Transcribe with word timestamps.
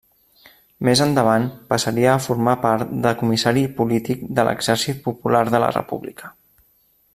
Més 0.87 1.01
endavant 1.03 1.43
passaria 1.73 2.07
a 2.13 2.23
formar 2.27 2.55
part 2.63 2.95
de 3.05 3.13
comissari 3.21 3.67
polític 3.81 4.25
de 4.39 4.49
l'Exèrcit 4.49 5.07
Popular 5.09 5.45
de 5.57 5.63
la 5.67 5.71
República. 5.79 6.35